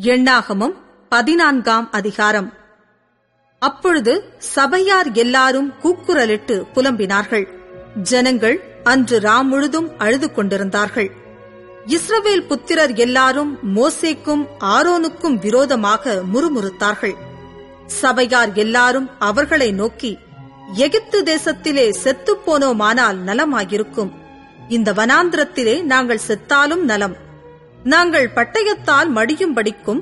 [0.00, 0.76] எண்ணாகமம்
[1.08, 2.52] பதினான்காம் அதிகாரம்.
[3.58, 7.48] அப்பொழுது சபையார் எல்லாரும் கூக்குரலிட்டு புலம்பினார்கள்.
[8.02, 11.10] ஜனங்கள் அன்று ராம் முழுதும் அழுது கொண்டிருந்தார்கள்.
[11.86, 17.14] இஸ்ரவேல் புத்திரர் எல்லாரும் மோசேக்கும் ஆரோனுக்கும் விரோதமாக முறுமுறுத்தார்கள்.
[17.86, 20.18] சபையார் எல்லாரும் அவர்களை நோக்கி
[20.74, 24.10] எகிப்து தேசத்திலே செத்துப் போனோமானால் நலமாயிருக்கும்.
[24.68, 27.24] இந்த வனாந்திரத்திலே நாங்கள் செத்தாலும் நலம்.
[27.86, 30.00] நாங்கள் பட்டயத்தால் மடியும்படிக்கும்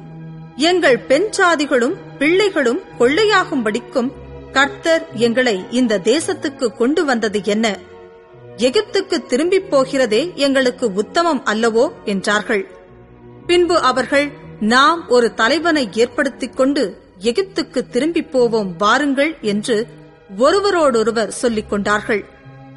[0.57, 4.13] எங்கள் பெண் சாதிகளும் பிள்ளைகளும் கொள்ளையாகும்படிக்கும்
[4.53, 7.79] கர்த்தர் எங்களை இந்த தேசத்துக்கு கொண்டு வந்தது என்ன?
[8.57, 11.93] எகிப்துக்கு திரும்பிப் போகிறதே எங்களுக்கு உத்தமம் அல்லவோ?
[12.05, 12.67] என்றார்கள்.
[13.47, 19.87] பின்பு அவர்கள் நாம் ஒரு தலைவனை ஏற்படுத்திக் கொண்டு எகிப்துக்கு திரும்பிப் போவோம் வாருங்கள் என்று
[20.39, 22.25] ஒருவரோடொருவர் சொல்லிக் கொண்டார்கள்.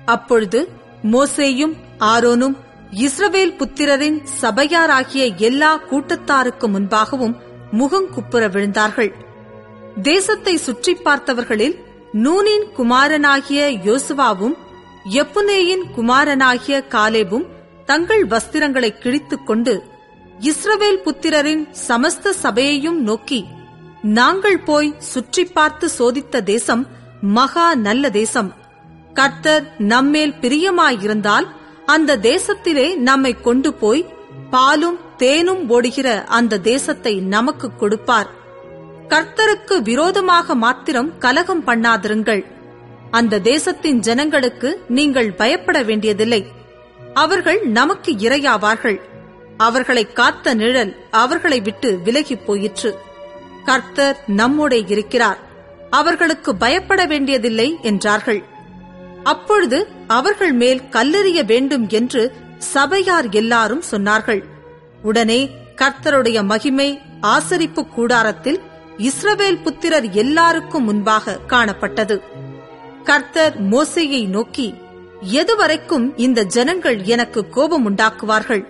[0.06, 0.68] அப்பொழுது
[1.04, 7.36] மோசேயும் ஆரோனும் இஸ்ரவேல் புத்திரரின் சபையாராகிய எல்லா கூட்டத்தாருக்கு முன்பாகவும்
[7.72, 9.12] முகங்குப்புற விழுந்தார்கள்.
[10.02, 11.76] தேசத்தை சுற்றி பார்த்தவர்களில்
[12.12, 14.56] நூனின் குமாரனாகிய யோசுவாவும்
[15.06, 17.46] எப்புனேயின் குமாரனாகிய காலேபும்
[17.86, 19.84] தங்கள் வஸ்திரங்களை கிழித்துக் கொண்டு
[20.40, 23.46] இஸ்ரவேல் புத்திரரின் சமஸ்த சபையையும் நோக்கி
[24.02, 26.88] நாங்கள் போய் சுற்றி பார்த்து சோதித்த தேசம்
[27.22, 28.56] மகா நல்ல தேசம்.
[29.14, 31.56] கர்த்தர் நம்மேல் பிரியமாயிருந்தால்
[31.88, 34.02] அந்த தேசத்திலே நம்மை கொண்டு போய்
[34.50, 38.30] பாலும் தேனும் ஓடுகிற அந்த தேசத்தை நமக்கு கொடுப்பார்.
[39.10, 42.46] கர்த்தருக்கு விரோதமாக மாத்திரம் கலகம் பண்ணாதிருங்கள்.
[43.12, 46.42] அந்த தேசத்தின் ஜனங்களுக்கு நீங்கள் பயப்பட வேண்டியதில்லை.
[47.14, 49.00] அவர்கள் நமக்கு இரையாவார்கள்.
[49.58, 52.92] அவர்களை காத்த நிழல் அவர்களை விட்டு விலகிப் போயிற்று.
[53.66, 55.40] கர்த்தர் நம்மோடே இருக்கிறார்.
[55.90, 58.42] அவர்களுக்கு பயப்பட வேண்டியதில்லை என்றார்கள்.
[59.32, 59.80] அப்பொழுது
[60.18, 62.24] அவர்கள் மேல் கல்லெறிய வேண்டும் என்று
[62.74, 64.42] சபையார் எல்லாரும் சொன்னார்கள்.
[65.02, 65.40] உடனே
[65.76, 66.90] கர்த்தருடைய மகிமை
[67.28, 68.60] ஆசரிப்பு கூடாரத்தில்
[69.08, 72.18] இஸ்ரவேல் புத்திரர் எல்லாருக்கும் முன்பாக காணப்பட்டது.
[73.04, 74.68] கர்த்தர் மோசையை நோக்கி
[75.42, 78.64] எதுவரைக்கும் இந்த ஜனங்கள் எனக்கு கோபம் உண்டாக்குவார்கள்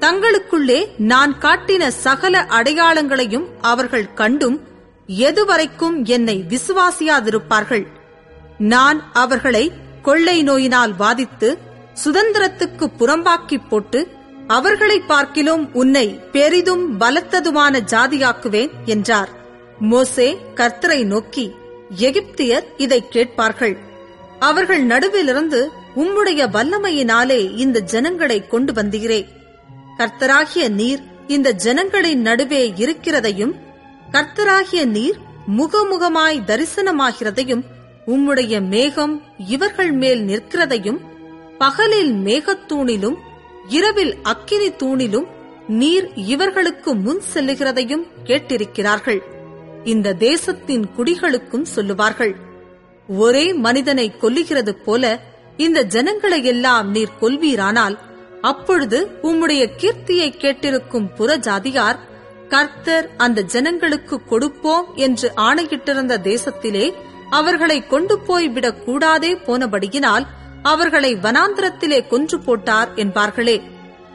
[0.00, 0.80] தங்களுக்குள்ளே
[1.12, 4.58] நான் காட்டின சகல அடையாளங்களையும் அவர்கள் கண்டும்
[5.28, 7.86] எதுவரைக்கும் என்னை விசுவாசியாதிருப்பார்கள்?
[8.72, 9.64] நான் அவர்களை
[10.02, 11.48] கொள்ளை நோயினால் வாதித்து
[12.04, 14.08] சுதந்திரத்துக்கு புறம்பாக்கி போட்டு
[14.46, 19.30] அவர்களை பார்க்கிலும் உன்னை பெரிதும் பலத்ததுமான ஜாதியாக்குவேன் என்றார்.
[19.78, 21.54] மோசே கர்த்தரை நோக்கி
[21.98, 23.76] எகிப்தியர் இதை கேட்பார்கள்.
[24.38, 25.60] அவர்கள் நடுவிலிருந்து
[25.96, 29.26] உம்முடைய வல்லமையினாலே இந்த ஜனங்களை கொண்டு வந்தீரே.
[29.98, 33.54] கர்த்தராகிய நீர் இந்த ஜனங்களின் நடுவே இருக்கிறதையும்
[34.12, 35.18] கர்த்தராகிய நீர்
[35.56, 37.64] முகமுகமாய் தரிசனமாகிறதையும்
[38.06, 41.00] உம்முடைய மேகம் இவர்கள் மேல் நிற்கிறதையும்
[41.58, 43.16] பகலில் மேகத்தூணிலும்
[43.68, 45.26] இரவில் அக்கினி தூணிலும்
[45.66, 49.20] நீர் இவர்களுக்கு முன் செல்லுகிறதையும் கேட்டிருக்கிறார்கள்.
[49.84, 52.34] இந்த தேசத்தின் குடிகளுக்கும் சொல்லுவார்கள்
[53.08, 55.20] ஒரே மனிதனை கொல்லுகிறது போல
[55.56, 57.98] இந்த ஜனங்களை எல்லாம் நீர் கொல்வீரானால்
[58.40, 61.98] அப்பொழுது உம்முடைய கீர்த்தியை கேட்டிருக்கும் புறஜாதியார்
[62.48, 66.92] கர்த்தர் அந்த ஜனங்களுக்கு கொடுப்போம் என்று ஆணையிட்டிருந்த தேசத்திலே
[67.30, 70.26] அவர்களை கொண்டு போய்விடக் கூடாதே போனபடியினால்
[70.62, 73.62] அவர்களை வனாந்திரத்திலே கொன்று போட்டார் என்பார்களே.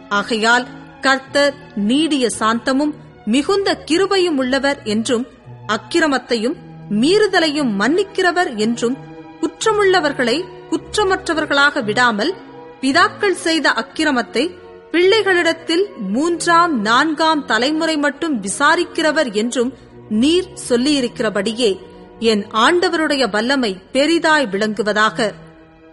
[0.09, 0.67] ஆகையால்
[1.01, 2.93] கர்த்தர் நீடிய சாந்தமும்
[3.25, 5.27] மிகுந்த கிருபையும் உள்ளவர் என்றும்
[5.67, 6.55] அக்கிரமத்தையும்
[6.89, 8.97] மீறுதலையும் மன்னிக்கிறவர் என்றும்
[9.41, 12.33] குற்றமுள்ளவர்களை குற்றமற்றவர்களாக விடாமல்
[12.81, 14.49] பிதாக்கள் செய்த அக்கிரமத்தை
[14.91, 19.73] பிள்ளைகளிடத்தில் மூன்றாம் நான்காம் தலைமுறை மட்டும் விசாரிக்கிறவர் என்றும்
[20.09, 21.93] நீர் சொல்லியிருக்கிறபடியே.
[22.19, 25.33] என் ஆண்டவருடைய வல்லமை பெரிதாய் விளங்குவதாக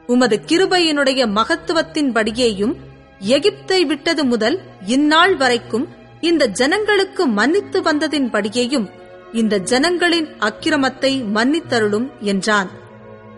[0.07, 2.75] உமது கிருபையினுடைய மகத்துவத்தின்படியேயும்
[3.21, 5.89] எகிப்தை விட்டது முதல் இந்நாள் வரைக்கும்
[6.21, 8.91] இந்த ஜனங்களுக்கு மன்னித்து வந்ததின்படியேயும்
[9.33, 12.71] இந்த ஜனங்களின் அக்கிரமத்தை மன்னித்தருளும் என்றான்.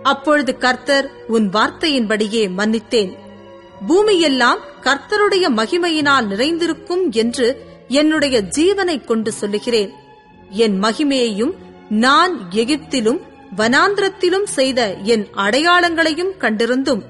[0.03, 3.13] அப்பொழுது கர்த்தர் உன் வார்த்தையின்படியே மன்னித்தேன்.
[3.87, 9.91] பூமியெல்லாம் கர்த்தருடைய மகிமையினால் நிறைந்திருக்கும் என்று என்னுடைய ஜீவனை கொண்டு சொல்லுகிறேன்.
[10.51, 13.21] என் மகிமையையும் நான் எகிப்திலும்
[13.57, 17.03] வனாந்திரத்திலும் செய்த என் அடையாளங்களையும் கண்டிருந்தும்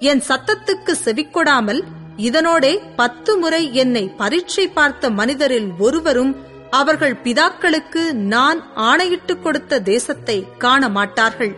[0.00, 1.80] என் சத்தத்துக்கு செவிக்கொடாமல்
[2.16, 6.36] இதனோடே பத்து முறை என்னை பரீட்சை பார்த்த மனிதரில் ஒருவரும்
[6.70, 11.52] அவர்கள் பிதாக்களுக்கு நான் ஆணையிட்டுக் கொடுத்த தேசத்தை காண மாட்டார்கள்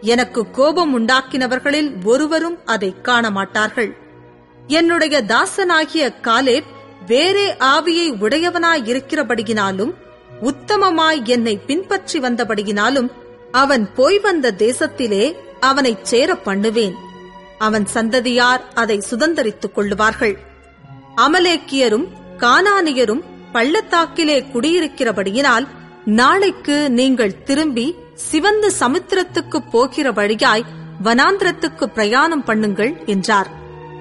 [0.00, 3.90] எனக்கு கோபம் உண்டாக்கினவர்களில் ஒருவரும் அதை காண மாட்டார்கள்
[4.68, 6.68] என்னுடைய தாசனாகிய காலேப்
[7.06, 9.92] வேறே ஆவியை உடையவனாயிருக்கிறபடியினாலும்
[10.42, 13.10] உத்தமமாய் என்னை பின்பற்றி வந்தபடியினாலும்
[13.50, 16.94] அவன் போய் வந்த தேசத்திலே அவனைச் சேர பண்ணுவேன்.
[17.58, 20.36] அவன் சந்ததியார் அதை சுதந்தரித்துக் கொள்ளுவார்கள்.
[21.16, 22.06] அமலேக்கியரும்
[22.38, 25.66] கானானியரும் பள்ளத்தாக்கிலே குடியிருக்கிறபடியினால்
[26.04, 30.64] நாளைக்கு நீங்கள் திரும்பி சிவந்த சமுத்திரத்துக்கு போகிற வழியாய்
[31.04, 33.50] வனாந்திரத்துக்கு பிரயாணம் பண்ணுங்கள் என்றார்.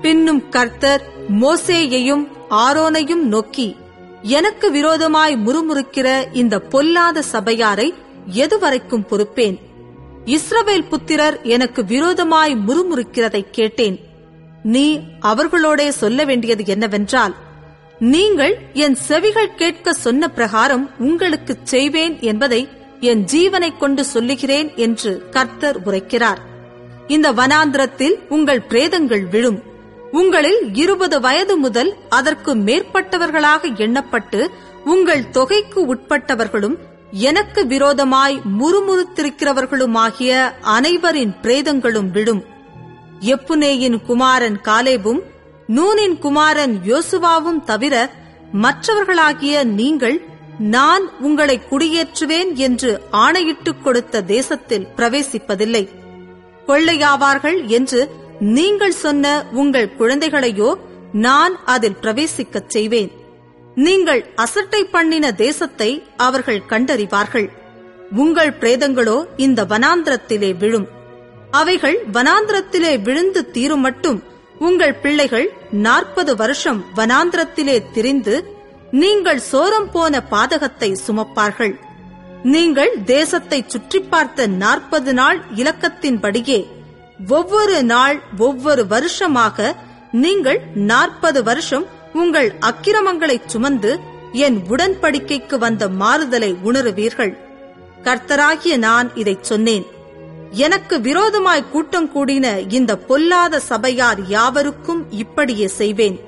[0.02, 1.04] பின்னும் கர்த்தர்
[1.42, 3.76] மோசேயையும் ஆரோனையும் நோக்கி
[4.28, 7.94] எனக்கு விரோதமாய் முறுமுறுக்கிற இந்த பொல்லாத சபையாரை
[8.36, 9.58] எதுவரைக்கும் பொறுப்பேன்?
[10.26, 14.00] இஸ்ரவேல் புத்திரர் எனக்கு விரோதமாய் முறுமுறுக்கிறதை கேட்டேன்.
[14.64, 17.36] நீ அவர்களோடே சொல்ல வேண்டியது என்னவென்றால்
[18.00, 22.68] நீங்கள் என் செவிகள் கேட்க சொன்ன பிரகாரம் உங்களுக்குச் செய்வேன் என்பதை
[23.00, 26.38] என் ஜீவனைக் கொண்டு சொல்லுகிறேன் என்று கர்த்தர் உரைக்கிறார்.
[27.08, 29.76] இந்த வனாந்திரத்தில் உங்கள் பிரேதங்கள் விழும்.
[30.12, 34.48] உங்களில் இருபது வயது முதல் அதற்கு மேற்பட்டவர்களாக எண்ணப்பட்டு
[34.86, 36.78] உங்கள் தொகைக்கு உட்பட்டவர்களும்
[37.12, 42.46] எனக்கு விரோதமாய் முறுமுறுத்திருக்கிறவர்களுமாகிய அனைவரின் பிரேதங்களும் விடும்
[43.20, 45.20] எப்புனேயின் குமாரன் காலேபும்
[45.68, 48.10] நூனின் குமாரன் யோசுவாவும் தவிர
[48.62, 50.22] மற்றவர்களாகிய நீங்கள்
[50.60, 55.90] நான் உங்களை குடியேற்றுவேன் என்று ஆணையிட்டுக் கொடுத்த தேசத்தில் பிரவேசிப்பதில்லை.
[56.68, 58.12] கொள்ளையாவார்கள் என்று
[58.42, 60.76] நீங்கள் சொன்ன உங்கள் குழந்தைகளையோ
[61.12, 63.12] நான் அதில் பிரவேசிக்கச் செய்வேன்.
[63.76, 67.50] நீங்கள் அசட்டை பண்ணின தேசத்தை அவர்கள் கண்டறிவார்கள்.
[68.16, 70.88] உங்கள் பிரேதங்களோ இந்த வனாந்திரத்திலே விழும்.
[71.52, 74.24] அவைகள் வனாந்திரத்திலே விழுந்து தீரும் மட்டும்.
[74.60, 78.44] உங்கள் பிள்ளைகள் நாற்பது வருஷம் வனாந்திரத்திலே திரிந்து
[78.92, 81.76] நீங்கள் சோரம் போன பாதகத்தை சுமப்பார்கள்.
[82.44, 86.68] நீங்கள் தேசத்தை சுற்றி பார்த்த நாற்பது நாள் இலக்கத்தின்படியே
[87.28, 89.76] ஒவ்வொரு நாள் ஒவ்வொரு வருஷமாக
[90.12, 94.00] நீங்கள் நாற்பது வருஷம் உங்கள் அக்கிரமங்களைச் சுமந்து
[94.32, 97.38] என் உடன்படிக்கைக்கு வந்த மாறுதலை உணருவீர்கள்.
[98.04, 99.86] கர்த்தராகிய நான் இதைச் சொன்னேன்.
[100.52, 106.20] எனக்கு விரோதமாய் கூட்டம் கூடின இந்த பொல்லாத சபையார் யாவருக்கும் இப்படியே செய்வேன்.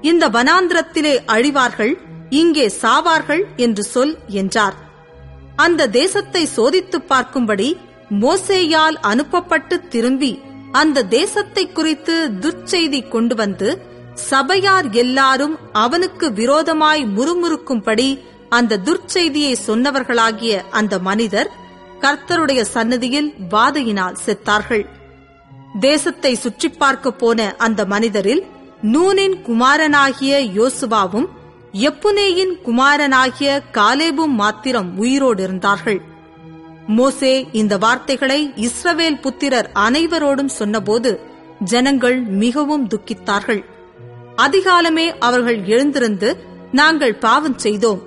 [0.00, 1.98] இந்த வனாந்திரத்திலே அழிவார்கள்
[2.30, 4.74] இங்கே சாவார்கள் என்று சொல் என்றார்.
[5.56, 7.76] அந்த தேசத்தை சோதித்துப் பார்க்கும்படி
[8.20, 10.42] மோசேயால் அனுப்பப்பட்டு திரும்பி
[10.72, 13.68] அந்த தேசத்தை குறித்து துர்ச்செய்தி கொண்டு வந்து
[14.30, 18.08] சபையார் எல்லாரும் அவனுக்கு விரோதமாய் முறுமுறுக்கும்படி
[18.48, 21.50] அந்த துர்ச்செய்தியை சொன்னவர்களாகிய அந்த மனிதர்
[22.00, 24.84] கர்த்தருடைய சன்னதியில் வாதையினால் செத்தார்கள்.
[25.80, 28.42] தேசத்தை சுற்றி பார்க்க போன அந்த மனிதரில்
[28.80, 31.28] நூனின் குமாரனாகிய யோசுவாவும்
[31.72, 36.00] எப்புனேயின் குமாரனாகிய காலேபும் மாத்திரம் உயிரோடு இருந்தார்கள்.
[36.86, 41.20] மோசே இந்த வார்த்தைகளை இஸ்ரவேல் புத்திரர் அனைவரோடும் சொன்னபோது
[41.64, 43.64] ஜனங்கள் மிகவும் துக்கித்தார்கள்.
[44.36, 46.36] அதிகாலமே அவர்கள் எழுந்திருந்து
[46.72, 48.02] நாங்கள் பாவம் செய்தோம்.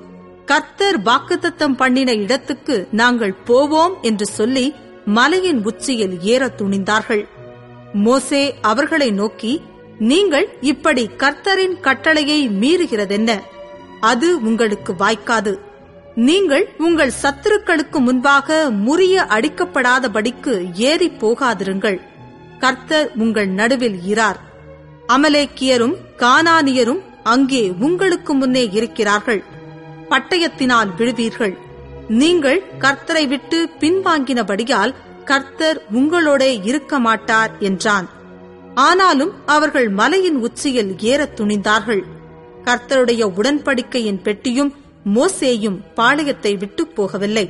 [0.45, 4.74] கர்த்தர் வாக்குத்தத்தம் பண்ணின இடத்துக்கு நாங்கள் போவோம் என்று சொல்லி
[5.06, 7.25] மலையின் உச்சியில் ஏற துணிந்தார்கள்.
[7.94, 9.62] மோசே அவர்களை நோக்கி
[9.98, 13.39] நீங்கள் இப்படி கர்த்தரின் கட்டளையை மீறுகிறதென்ன?
[14.00, 15.60] அது உங்களுக்கு வாய்க்காது.
[16.15, 22.01] நீங்கள் உங்கள் சத்துருக்களுக்கு முன்பாக முறிய அடிக்கப்படாதபடிக்கு ஏறி போகாதிருங்கள்.
[22.59, 24.35] கர்த்தர் உங்கள் நடுவில் இரார்
[25.07, 29.44] அமலேக்கியரும் கானானியரும் அங்கே உங்களுக்கு முன்னே இருக்கிறார்கள்.
[30.09, 31.57] பட்டயத்தினால் விழுவீர்கள்.
[32.07, 34.94] நீங்கள் கர்த்தரை விட்டு பின்வாங்கினபடியால்
[35.25, 38.09] கர்த்தர் உங்களோடே இருக்க மாட்டார் என்றான்.
[38.75, 42.01] ஆனாலும் அவர்கள் மலையின் உச்சியில் ஏறத் துணிந்தார்கள்.
[42.63, 44.73] கர்த்தருடைய உடன்படிக்கையின் பெட்டியும்
[45.13, 47.50] மோசேயும் பாளையத்தை விட்டு போகவில்லை.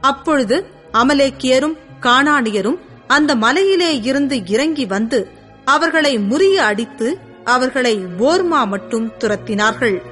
[0.00, 5.28] அப்பொழுது அமலேக்கியரும் காணானியரும் அந்த மலையிலே இருந்து இறங்கி வந்து
[5.64, 10.02] அவர்களை முறிய அடித்து அவர்களை ஓர்மா மட்டும் துரத்தினார்கள்.